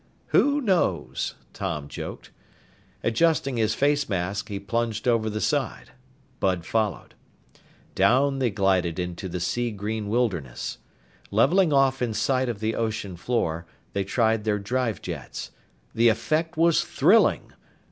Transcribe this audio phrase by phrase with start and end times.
[0.29, 2.31] "Who knows?" Tom joked.
[3.03, 5.91] Adjusting his face mask, he plunged over the side.
[6.39, 7.13] Bud followed.
[7.93, 10.79] Down they glided into the sea green wilderness.
[11.29, 15.51] Leveling off in sight of the ocean floor, they tried their drive jets.
[15.93, 17.53] The effect was thrilling!